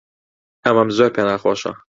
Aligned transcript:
ئەمەم 0.65 0.89
زۆر 0.97 1.09
پێ 1.15 1.21
ناخۆشە. 1.27 1.71